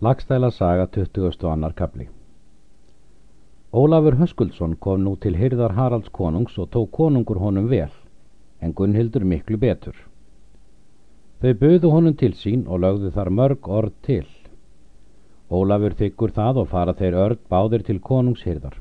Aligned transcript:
Lagstæla 0.00 0.50
saga 0.50 0.86
22. 0.86 1.72
kapli 1.74 2.08
Ólafur 3.72 4.14
Höskuldsson 4.14 4.76
kom 4.78 5.00
nú 5.02 5.16
til 5.16 5.34
hyrðar 5.34 5.72
Haralds 5.74 6.12
konungs 6.14 6.58
og 6.58 6.68
tók 6.70 6.92
konungur 6.92 7.40
honum 7.42 7.66
vel, 7.66 7.90
en 8.62 8.72
Gunnhildur 8.72 9.24
miklu 9.24 9.58
betur. 9.58 9.96
Þau 11.42 11.54
buðu 11.64 11.90
honum 11.90 12.14
til 12.14 12.30
sín 12.38 12.62
og 12.68 12.78
lögðu 12.84 13.10
þar 13.10 13.32
mörg 13.40 13.72
orð 13.80 13.98
til. 14.06 14.28
Ólafur 15.50 15.98
þykkur 15.98 16.36
það 16.38 16.62
og 16.62 16.70
fara 16.76 16.94
þeir 16.94 17.18
örd 17.24 17.44
báðir 17.50 17.82
til 17.90 17.98
konungshyrðar. 17.98 18.78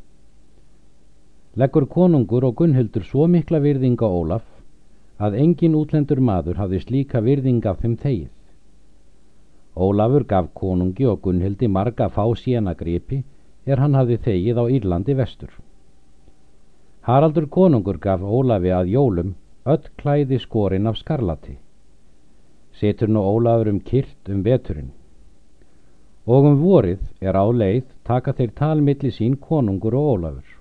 Leggur 1.55 1.89
konungur 1.97 2.45
og 2.45 2.59
Gunnhildur 2.61 3.09
svo 3.09 3.25
mikla 3.25 3.57
virðinga 3.65 4.05
Ólaf 4.05 4.45
að 5.17 5.41
engin 5.41 5.81
útlendur 5.81 6.21
maður 6.21 6.61
hafði 6.61 6.85
slíka 6.85 7.25
virðinga 7.25 7.73
af 7.73 7.81
þeim 7.81 7.97
þegið. 8.05 8.36
Ólafur 9.77 10.23
gaf 10.25 10.47
konungi 10.57 11.05
og 11.05 11.21
Gunnhildi 11.21 11.67
marga 11.69 12.07
fá 12.09 12.23
sína 12.41 12.73
gripi 12.77 13.19
er 13.65 13.81
hann 13.83 13.93
hafði 13.99 14.17
þegið 14.25 14.61
á 14.61 14.65
Írlandi 14.77 15.15
vestur. 15.19 15.51
Haraldur 17.05 17.45
konungur 17.57 17.99
gaf 18.01 18.23
Ólafi 18.23 18.73
að 18.73 18.89
jólum 18.95 19.35
öll 19.73 19.85
klæði 20.01 20.39
skorinn 20.41 20.89
af 20.89 20.97
skarlati. 20.97 21.57
Setur 22.73 23.13
nú 23.13 23.21
Ólafur 23.21 23.69
um 23.69 23.79
kyrt 23.79 24.33
um 24.33 24.41
veturinn. 24.43 24.91
Og 26.25 26.49
um 26.49 26.59
vorið 26.63 27.03
er 27.21 27.37
á 27.37 27.45
leið 27.45 27.85
taka 28.03 28.33
þeir 28.33 28.51
talmilli 28.57 29.13
sín 29.13 29.37
konungur 29.37 29.93
og 29.93 30.11
Ólafur. 30.17 30.53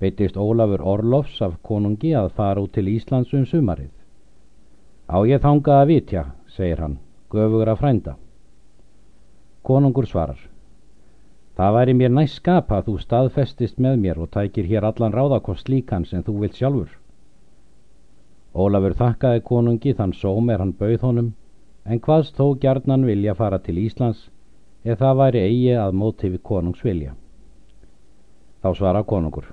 Beitist 0.00 0.40
Ólafur 0.40 0.80
Orlofs 0.96 1.40
af 1.42 1.60
konungi 1.62 2.16
að 2.16 2.32
fara 2.38 2.64
út 2.64 2.72
til 2.72 2.88
Íslands 2.96 3.36
um 3.36 3.44
sumarið. 3.44 3.92
Á 5.04 5.20
ég 5.28 5.42
þangað 5.44 5.82
að 5.82 5.90
vitja, 5.92 6.30
segir 6.48 6.80
hann 6.80 7.03
göfugur 7.34 7.70
að 7.70 7.80
frænda. 7.82 8.16
Konungur 9.64 10.06
svarar. 10.06 10.40
Það 11.54 11.74
væri 11.76 11.94
mér 11.94 12.10
næst 12.10 12.40
skapa 12.40 12.80
að 12.80 12.88
þú 12.88 12.94
staðfestist 13.02 13.78
með 13.78 14.00
mér 14.02 14.20
og 14.24 14.30
tækir 14.34 14.66
hér 14.66 14.86
allan 14.88 15.14
ráðakost 15.14 15.70
líkan 15.70 16.06
sem 16.08 16.22
þú 16.26 16.40
vilt 16.42 16.58
sjálfur. 16.58 16.90
Ólafur 18.54 18.94
þakkaði 18.98 19.42
konungi 19.46 19.94
þann 19.94 20.14
sóm 20.18 20.50
er 20.50 20.62
hann 20.62 20.74
bauð 20.78 21.06
honum, 21.06 21.32
en 21.86 22.00
hvaðst 22.00 22.38
þó 22.38 22.58
gjarnan 22.58 23.06
vilja 23.06 23.34
fara 23.38 23.58
til 23.62 23.78
Íslands 23.78 24.28
ef 24.84 24.98
það 24.98 25.20
væri 25.22 25.44
eigi 25.46 25.74
að 25.80 25.96
móti 26.00 26.30
við 26.30 26.42
konungs 26.42 26.82
vilja. 26.84 27.14
Þá 28.62 28.70
svara 28.74 29.02
konungur. 29.02 29.46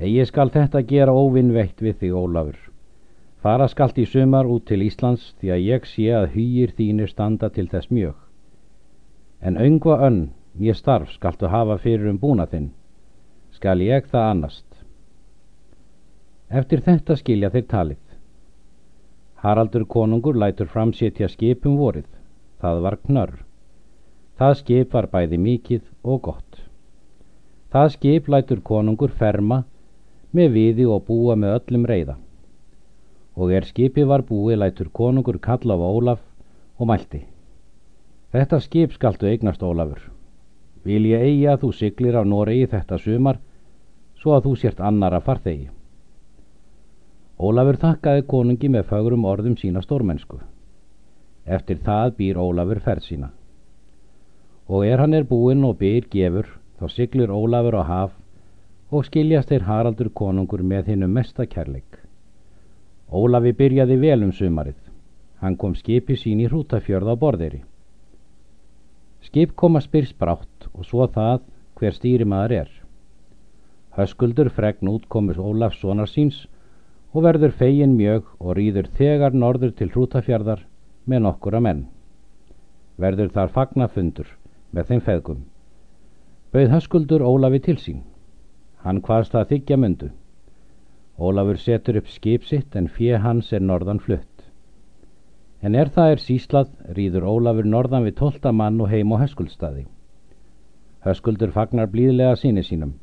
Egi 0.00 0.24
skal 0.26 0.50
þetta 0.54 0.86
gera 0.86 1.12
óvinnveitt 1.12 1.82
við 1.82 1.98
þig, 2.00 2.14
Ólafur. 2.14 2.69
Fara 3.40 3.70
skalt 3.72 3.96
í 3.96 4.04
sumar 4.04 4.44
út 4.52 4.66
til 4.68 4.82
Íslands 4.84 5.30
því 5.40 5.52
að 5.54 5.62
ég 5.66 5.86
sé 5.88 6.10
að 6.12 6.26
hýjir 6.34 6.74
þínir 6.76 7.08
standa 7.08 7.48
til 7.54 7.70
þess 7.72 7.88
mjög. 7.88 8.18
En 9.40 9.56
öngva 9.56 9.96
önn, 10.08 10.20
mér 10.60 10.76
starf 10.76 11.14
skaltu 11.14 11.48
hafa 11.48 11.78
fyrir 11.80 12.10
um 12.12 12.18
búna 12.20 12.44
þinn, 12.50 12.68
skal 13.56 13.80
ég 13.80 14.12
það 14.12 14.28
annast. 14.34 14.68
Eftir 16.50 16.84
þetta 16.84 17.16
skilja 17.16 17.52
þeir 17.56 17.66
talið. 17.72 18.04
Haraldur 19.40 19.88
konungur 19.88 20.36
lætur 20.36 20.68
framsétja 20.68 21.32
skipum 21.32 21.80
vorið, 21.80 22.08
það 22.60 22.84
var 22.84 23.00
knörr. 23.06 23.36
Það 24.36 24.56
skip 24.64 24.92
var 24.92 25.08
bæði 25.08 25.38
mikið 25.40 25.86
og 26.04 26.26
gott. 26.28 26.64
Það 27.72 27.92
skip 27.96 28.28
lætur 28.28 28.60
konungur 28.60 29.16
ferma 29.16 29.64
með 30.36 30.58
viði 30.58 30.84
og 30.84 31.06
búa 31.08 31.40
með 31.40 31.62
öllum 31.62 31.88
reyða 31.88 32.24
og 33.36 33.52
er 33.52 33.66
skipi 33.66 34.04
var 34.06 34.24
búið 34.26 34.58
lætur 34.60 34.88
konungur 34.92 35.38
kalla 35.38 35.76
á 35.76 35.86
Ólaf 35.86 36.20
og 36.78 36.86
mælti. 36.86 37.24
Þetta 38.32 38.60
skip 38.60 38.92
skaltu 38.94 39.26
eignast 39.26 39.62
Ólafur. 39.62 40.00
Vil 40.84 41.04
ég 41.10 41.22
eigi 41.26 41.46
að 41.50 41.64
þú 41.64 41.72
siglir 41.76 42.16
af 42.16 42.26
Noregi 42.26 42.68
þetta 42.70 42.98
sumar, 42.98 43.40
svo 44.20 44.36
að 44.36 44.46
þú 44.46 44.54
sért 44.60 44.80
annara 44.80 45.20
farþegi. 45.20 45.68
Ólafur 47.40 47.78
þakkaði 47.82 48.26
konungi 48.28 48.68
með 48.68 48.86
fagrum 48.92 49.24
orðum 49.24 49.56
sína 49.56 49.82
stórmennsku. 49.82 50.38
Eftir 51.46 51.80
það 51.84 52.14
býr 52.18 52.38
Ólafur 52.38 52.80
ferð 52.84 53.06
sína. 53.08 53.30
Og 54.68 54.86
er 54.86 55.00
hann 55.02 55.14
er 55.14 55.26
búinn 55.26 55.64
og 55.66 55.78
byr 55.80 56.06
gefur, 56.12 56.46
þá 56.78 56.86
siglir 56.94 57.32
Ólafur 57.34 57.80
á 57.80 57.84
haf 57.84 58.12
og 58.90 59.06
skiljast 59.06 59.50
þeir 59.50 59.66
Haraldur 59.66 60.10
konungur 60.14 60.62
með 60.62 60.92
hinnum 60.92 61.12
mesta 61.14 61.46
kærleik. 61.46 61.89
Ólafi 63.10 63.52
byrjaði 63.58 63.96
vel 63.98 64.22
um 64.22 64.32
sumarið. 64.32 64.78
Hann 65.42 65.56
kom 65.56 65.74
skipi 65.74 66.14
sín 66.14 66.40
í 66.44 66.46
hrútafjörð 66.46 67.10
á 67.10 67.14
borðeiri. 67.18 67.60
Skip 69.26 69.56
koma 69.56 69.80
spyrs 69.82 70.12
brátt 70.14 70.68
og 70.72 70.86
svo 70.86 71.08
það 71.10 71.42
hver 71.80 71.96
stýrimaður 71.96 72.54
er. 72.60 72.70
Höskuldur 73.96 74.50
fregn 74.54 74.92
útkomur 74.92 75.40
Ólafs 75.42 75.80
sonar 75.82 76.08
síns 76.08 76.44
og 77.12 77.24
verður 77.26 77.56
fegin 77.62 77.96
mjög 77.98 78.28
og 78.38 78.54
rýður 78.56 78.92
þegar 78.94 79.34
norður 79.34 79.74
til 79.74 79.90
hrútafjörðar 79.90 80.62
með 81.10 81.24
nokkura 81.26 81.60
menn. 81.60 81.86
Verður 83.00 83.34
þar 83.34 83.54
fagnafundur 83.56 84.30
með 84.70 84.92
þeim 84.92 85.02
feðgum. 85.08 85.42
Bauð 86.54 86.72
Höskuldur 86.76 87.26
Ólafi 87.26 87.60
til 87.66 87.78
sín. 87.78 88.02
Hann 88.84 89.02
hvaðst 89.02 89.34
að 89.34 89.50
þykja 89.54 89.76
myndu. 89.80 90.10
Ólafur 91.20 91.58
setur 91.60 91.98
upp 92.00 92.06
skip 92.08 92.46
sitt 92.48 92.76
en 92.80 92.86
fjö 92.88 93.18
hans 93.20 93.50
er 93.52 93.60
norðan 93.60 93.98
flutt. 94.00 94.44
En 95.60 95.74
er 95.76 95.90
það 95.92 96.12
er 96.14 96.22
síslað, 96.24 96.70
rýður 96.96 97.26
Ólafur 97.28 97.68
norðan 97.68 98.06
við 98.08 98.16
tólta 98.22 98.52
mann 98.56 98.80
og 98.80 98.88
heim 98.88 99.12
á 99.12 99.20
höskuldstaði. 99.20 99.84
Höskuldur 101.04 101.52
fagnar 101.52 101.92
blíðlega 101.92 102.38
síni 102.40 102.64
sínum. 102.64 102.94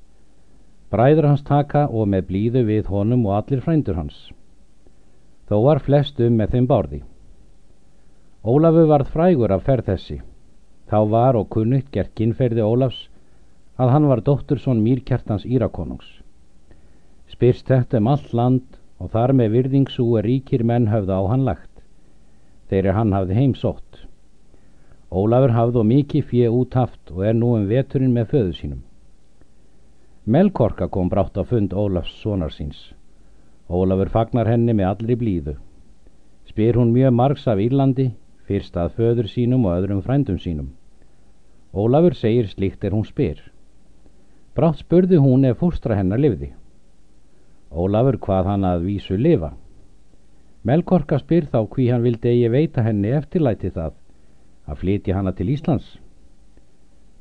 Bræður 0.90 1.30
hans 1.30 1.46
taka 1.46 1.86
og 1.94 2.10
með 2.10 2.28
blíðu 2.32 2.66
við 2.66 2.90
honum 2.90 3.30
og 3.30 3.38
allir 3.38 3.62
frændur 3.62 4.02
hans. 4.02 4.18
Þó 5.46 5.62
var 5.70 5.86
flest 5.86 6.18
um 6.18 6.42
með 6.42 6.58
þeim 6.58 6.74
bárði. 6.74 7.04
Ólafur 8.42 8.90
varð 8.90 9.14
frægur 9.14 9.54
af 9.54 9.68
ferð 9.70 9.92
þessi. 9.94 10.22
Þá 10.90 11.00
var 11.14 11.38
og 11.38 11.52
kunnugt 11.54 11.94
gert 11.94 12.16
kynferði 12.18 12.66
Ólafs 12.66 13.10
að 13.78 13.94
hann 13.94 14.10
var 14.10 14.26
dóttursson 14.26 14.82
mýrkjartans 14.82 15.46
Írakonungs 15.46 16.16
spyrst 17.38 17.68
þetta 17.70 18.00
um 18.02 18.08
allt 18.10 18.32
land 18.34 18.78
og 18.98 19.12
þar 19.14 19.32
með 19.38 19.52
virðingsú 19.54 20.06
er 20.18 20.26
ríkir 20.26 20.64
menn 20.66 20.88
höfða 20.90 21.20
á 21.22 21.24
hann 21.30 21.44
lagt. 21.46 21.84
Þegar 22.72 22.98
hann 22.98 23.14
hafði 23.14 23.38
heimsótt. 23.38 24.00
Ólafur 25.14 25.54
hafði 25.54 25.80
og 25.84 25.86
mikið 25.92 26.26
fjö 26.32 26.50
úthaft 26.64 27.14
og 27.14 27.22
er 27.30 27.38
nú 27.38 27.54
um 27.60 27.70
veturinn 27.70 28.18
með 28.18 28.34
föðu 28.34 28.58
sínum. 28.58 28.82
Melkorka 30.26 30.90
kom 30.90 31.14
brátt 31.14 31.38
á 31.38 31.46
fund 31.46 31.78
Ólafs 31.78 32.18
sonar 32.24 32.50
síns. 32.58 32.80
Ólafur 33.70 34.10
fagnar 34.10 34.50
henni 34.50 34.74
með 34.74 34.90
allri 34.96 35.22
blíðu. 35.22 35.58
Spyr 36.50 36.82
hún 36.82 36.96
mjög 36.98 37.14
margs 37.22 37.46
af 37.46 37.62
Írlandi 37.62 38.16
fyrst 38.50 38.82
að 38.82 38.96
föður 38.98 39.30
sínum 39.30 39.70
og 39.70 39.78
öðrum 39.78 40.02
frændum 40.02 40.42
sínum. 40.42 40.74
Ólafur 41.70 42.18
segir 42.18 42.50
slíkt 42.50 42.84
er 42.84 42.98
hún 42.98 43.06
spyr. 43.06 43.44
Brátt 44.58 44.82
spurði 44.82 45.22
hún 45.22 45.46
ef 45.46 45.62
fórstra 45.62 45.94
hennar 45.94 46.18
livði 46.18 46.56
Ólafur 47.72 48.18
hvað 48.24 48.52
hann 48.52 48.66
að 48.68 48.86
vísu 48.88 49.18
lifa. 49.20 49.52
Melkorka 50.64 51.20
spyr 51.20 51.48
þá 51.52 51.60
hví 51.68 51.90
hann 51.92 52.04
vildi 52.04 52.32
eigi 52.32 52.52
veita 52.52 52.84
henni 52.84 53.12
eftirlæti 53.16 53.72
það 53.76 53.94
að 54.68 54.80
flytja 54.82 55.16
hanna 55.16 55.34
til 55.36 55.50
Íslands. 55.52 55.98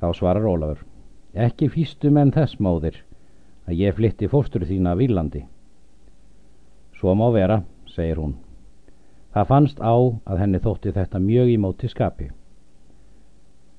Þá 0.01 0.09
svarar 0.15 0.47
Ólafur, 0.47 0.85
ekki 1.35 1.69
fýstu 1.73 2.11
menn 2.11 2.33
þess 2.35 2.59
móðir 2.61 3.03
að 3.67 3.79
ég 3.83 3.95
flytti 3.99 4.31
fóstur 4.31 4.67
þína 4.67 4.95
að 4.95 5.03
Vílandi. 5.03 5.45
Svo 6.97 7.15
má 7.15 7.27
vera, 7.35 7.63
segir 7.91 8.23
hún. 8.23 8.37
Það 9.35 9.49
fannst 9.51 9.81
á 9.83 9.95
að 9.95 10.41
henni 10.41 10.63
þótti 10.65 10.95
þetta 10.97 11.21
mjög 11.21 11.53
í 11.53 11.57
móti 11.61 11.91
skapi. 11.93 12.31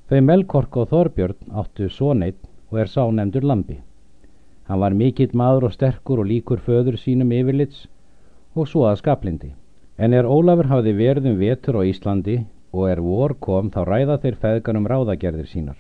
Þau 0.08 0.20
Melkorka 0.24 0.84
og 0.84 0.92
Þorbjörn 0.92 1.56
áttu 1.60 1.90
svo 1.90 2.14
neitt 2.14 2.44
og 2.70 2.80
er 2.84 2.92
sá 2.92 3.04
nefndur 3.12 3.48
Lambi. 3.48 3.80
Hann 4.68 4.82
var 4.84 4.94
mikill 4.94 5.32
maður 5.34 5.70
og 5.70 5.74
sterkur 5.76 6.22
og 6.24 6.28
líkur 6.28 6.60
föður 6.64 6.98
sínum 7.00 7.32
yfirlits 7.32 7.86
og 8.56 8.68
svo 8.68 8.86
að 8.90 9.00
skaplindi. 9.02 9.54
En 9.98 10.14
er 10.14 10.28
Ólafur 10.28 10.68
hafði 10.70 10.94
verðum 10.98 11.38
vetur 11.40 11.80
á 11.80 11.88
Íslandi 11.88 12.42
og 12.76 12.90
er 12.92 13.02
vor 13.02 13.34
kom 13.40 13.72
þá 13.72 13.82
ræða 13.88 14.18
þeir 14.24 14.40
feðganum 14.42 14.88
ráðagerðir 14.92 15.48
sínar. 15.50 15.78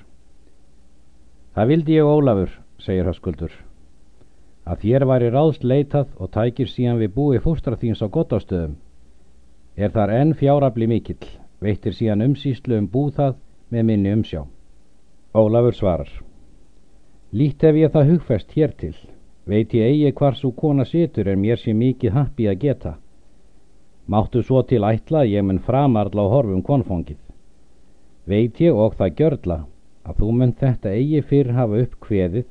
Það 1.53 1.69
vildi 1.71 1.97
ég 1.97 2.07
Ólafur, 2.07 2.51
segir 2.77 3.09
Höskuldur, 3.09 3.53
að 4.65 4.83
þér 4.83 5.05
væri 5.09 5.31
ráðst 5.33 5.63
leitað 5.63 6.13
og 6.17 6.31
tækir 6.33 6.69
síðan 6.71 7.01
við 7.01 7.15
búi 7.15 7.41
fóstra 7.43 7.77
þíns 7.77 8.03
á 8.05 8.07
gott 8.07 8.33
ástöðum. 8.33 8.77
Er 9.77 9.91
þar 9.93 10.13
enn 10.19 10.33
fjárabli 10.37 10.87
mikill, 10.89 11.27
veittir 11.61 11.97
síðan 11.97 12.25
umsýslu 12.29 12.77
um 12.77 12.87
búð 12.93 13.11
það 13.19 13.35
með 13.73 13.89
minni 13.91 14.15
umsjá. 14.15 14.45
Ólafur 15.33 15.75
svarar. 15.75 16.26
Lít 17.35 17.63
ef 17.63 17.75
ég 17.75 17.91
það 17.91 18.09
hugfest 18.13 18.53
hér 18.55 18.71
til, 18.79 18.93
veit 19.43 19.73
ég 19.75 19.83
eigi 19.83 20.11
hvar 20.15 20.35
svo 20.39 20.53
kona 20.55 20.85
situr 20.87 21.27
er 21.27 21.35
mér 21.35 21.59
sé 21.59 21.73
mikið 21.75 22.13
happi 22.15 22.45
að 22.47 22.59
geta. 22.61 22.93
Máttu 24.07 24.39
svo 24.43 24.61
til 24.63 24.85
ætla 24.87 25.25
ég 25.27 25.43
mun 25.43 25.59
framarla 25.59 26.23
á 26.23 26.31
horfum 26.31 26.61
konfóngið. 26.63 27.19
Veit 28.31 28.61
ég 28.63 28.71
og 28.71 28.95
það 28.95 29.15
gjörla 29.19 29.57
að 30.07 30.21
þú 30.21 30.29
munt 30.39 30.63
þetta 30.63 30.93
eigi 30.95 31.21
fyrr 31.21 31.51
hafa 31.57 31.81
upp 31.83 31.99
kveðið 32.07 32.47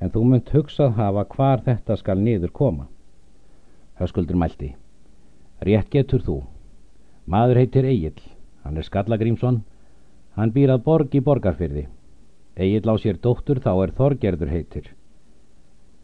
en 0.00 0.12
þú 0.12 0.24
munt 0.28 0.52
hugsað 0.52 0.92
hafa 1.00 1.24
hvar 1.32 1.64
þetta 1.64 1.96
skal 1.96 2.20
niður 2.20 2.52
koma. 2.52 2.86
Höskuldur 3.96 4.36
mælti. 4.36 4.74
Rétt 5.64 5.88
getur 5.88 6.20
þú. 6.20 6.42
Maður 7.24 7.62
heitir 7.62 7.88
Egil, 7.88 8.20
hann 8.64 8.76
er 8.76 8.84
Skallagrímsson, 8.84 9.62
hann 10.36 10.52
býr 10.52 10.76
að 10.76 10.84
borg 10.84 11.16
í 11.16 11.24
borgarfyrði. 11.24 11.88
Egil 12.56 12.84
á 12.84 12.94
sér 13.00 13.16
dóttur 13.16 13.60
þá 13.64 13.72
er 13.84 13.94
Þorgerður 13.96 14.52
heitir. 14.52 14.90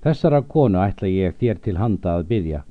Þessara 0.03 0.41
konu 0.47 0.81
ætla 0.81 1.09
ég 1.11 1.37
þér 1.41 1.61
til 1.65 1.77
handa 1.77 2.17
að 2.17 2.29
byggja, 2.31 2.63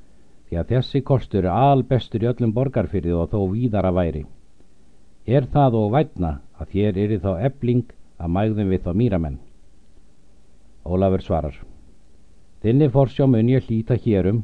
því 0.48 0.58
að 0.58 0.70
þessi 0.72 1.02
kostur 1.04 1.44
er 1.44 1.52
albestur 1.52 2.24
í 2.24 2.30
öllum 2.30 2.54
borgarfyrði 2.56 3.14
og 3.14 3.30
þó 3.30 3.40
víðara 3.52 3.92
væri. 3.94 4.24
Er 5.28 5.44
það 5.52 5.76
og 5.76 5.90
vætna 5.92 6.38
að 6.58 6.70
þér 6.74 7.00
eru 7.04 7.18
þá 7.22 7.32
ebling 7.50 7.90
að 8.18 8.32
mægðum 8.36 8.70
við 8.72 8.84
þá 8.86 8.92
mýramenn? 8.96 9.40
Ólafur 10.88 11.22
svarar. 11.22 11.58
Þinni 12.64 12.88
forsjá 12.90 13.26
mun 13.28 13.50
ég 13.52 13.66
hlýta 13.68 13.98
hérum 14.00 14.40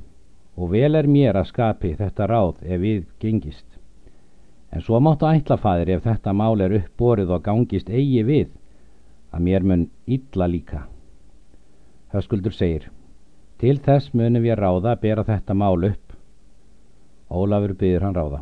og 0.55 0.71
vel 0.71 0.95
er 0.95 1.09
mér 1.11 1.39
að 1.41 1.49
skapi 1.51 1.95
þetta 1.99 2.29
ráð 2.31 2.61
ef 2.63 2.81
við 2.81 3.07
gengist. 3.19 3.67
En 4.71 4.85
svo 4.85 5.01
máttu 5.01 5.27
ætlafaðir 5.27 5.97
ef 5.97 6.05
þetta 6.05 6.35
mál 6.37 6.61
er 6.61 6.77
uppborið 6.79 7.33
og 7.35 7.43
gangist 7.49 7.91
eigi 7.91 8.23
við, 8.27 8.53
að 9.35 9.43
mér 9.43 9.65
mun 9.67 9.89
illa 10.07 10.47
líka. 10.47 10.85
Höskuldur 12.15 12.55
segir, 12.55 12.91
til 13.59 13.81
þess 13.83 14.13
munum 14.15 14.45
við 14.45 14.59
ráða 14.61 14.95
að 14.95 15.01
bera 15.03 15.25
þetta 15.27 15.55
mál 15.59 15.87
upp. 15.89 16.15
Ólafur 17.31 17.75
byður 17.81 18.05
hann 18.07 18.19
ráða. 18.19 18.41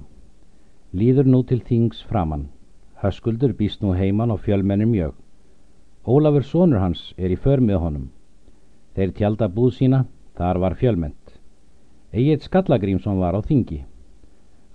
Líður 0.93 1.31
nú 1.33 1.41
til 1.49 1.62
þings 1.65 2.03
framann. 2.09 2.50
Höskuldur 3.00 3.55
býst 3.56 3.81
nú 3.81 3.94
heiman 3.97 4.35
og 4.35 4.43
fjölmennir 4.44 4.91
mjög. 4.91 5.15
Ólafur 6.05 6.44
sonur 6.44 6.83
hans 6.83 7.12
er 7.17 7.33
í 7.33 7.39
förmið 7.41 7.81
honum. 7.81 8.11
Þeir 8.93 9.15
tjálta 9.17 9.49
búð 9.49 9.73
sína, 9.79 10.05
þar 10.37 10.61
var 10.61 10.77
fjölmennt. 10.77 11.39
Egið 12.12 12.44
Skallagrímsson 12.44 13.23
var 13.23 13.33
á 13.33 13.41
þingi. 13.41 13.81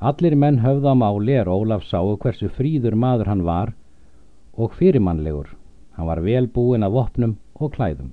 Allir 0.02 0.36
menn 0.36 0.64
höfða 0.64 0.94
á 0.94 0.96
máli 0.98 1.38
er 1.38 1.50
Ólaf 1.50 1.86
sáu 1.86 2.18
hversu 2.18 2.50
fríður 2.50 2.98
maður 2.98 3.30
hann 3.30 3.46
var 3.46 3.76
og 4.58 4.74
fyrirmannlegur. 4.74 5.54
Hann 5.98 6.08
var 6.08 6.22
vel 6.22 6.48
búin 6.54 6.86
af 6.86 6.94
opnum 6.94 7.38
og 7.58 7.74
klæðum. 7.74 8.12